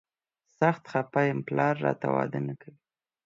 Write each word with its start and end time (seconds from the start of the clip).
سخت 0.59 0.83
خفه 0.91 1.21
یم، 1.27 1.39
پلار 1.47 1.75
راته 1.85 2.07
واده 2.15 2.39
نه 2.47 2.53
کوي. 2.61 2.79